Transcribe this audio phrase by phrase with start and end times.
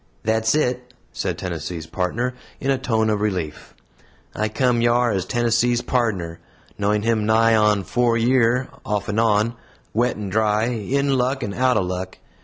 [0.23, 3.75] "Thet's it," said Tennessee's Partner, in a tone of relief.
[4.35, 6.39] "I come yar as Tennessee's pardner
[6.75, 9.53] knowing him nigh on four year, off and on,
[9.93, 12.17] wet and dry, in luck and out o' luck.